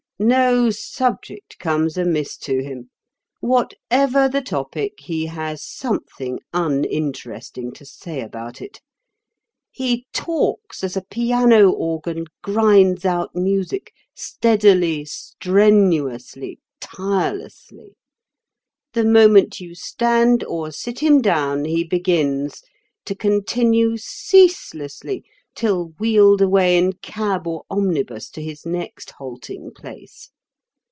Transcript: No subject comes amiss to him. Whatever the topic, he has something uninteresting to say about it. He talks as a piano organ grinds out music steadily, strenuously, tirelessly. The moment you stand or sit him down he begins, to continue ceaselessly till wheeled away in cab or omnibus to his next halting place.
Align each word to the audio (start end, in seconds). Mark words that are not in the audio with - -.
No 0.23 0.69
subject 0.69 1.57
comes 1.57 1.97
amiss 1.97 2.37
to 2.45 2.63
him. 2.63 2.91
Whatever 3.39 4.29
the 4.29 4.43
topic, 4.43 4.99
he 4.99 5.25
has 5.25 5.63
something 5.63 6.37
uninteresting 6.53 7.71
to 7.71 7.85
say 7.87 8.21
about 8.21 8.61
it. 8.61 8.81
He 9.71 10.05
talks 10.13 10.83
as 10.83 10.95
a 10.95 11.01
piano 11.01 11.71
organ 11.71 12.25
grinds 12.43 13.03
out 13.03 13.31
music 13.35 13.93
steadily, 14.13 15.05
strenuously, 15.05 16.59
tirelessly. 16.79 17.95
The 18.93 19.05
moment 19.05 19.59
you 19.59 19.73
stand 19.73 20.43
or 20.43 20.69
sit 20.69 20.99
him 20.99 21.23
down 21.23 21.65
he 21.65 21.83
begins, 21.83 22.61
to 23.05 23.15
continue 23.15 23.97
ceaselessly 23.97 25.25
till 25.53 25.87
wheeled 25.99 26.41
away 26.41 26.77
in 26.77 26.93
cab 26.93 27.45
or 27.45 27.61
omnibus 27.69 28.29
to 28.29 28.41
his 28.41 28.65
next 28.65 29.09
halting 29.17 29.69
place. 29.69 30.29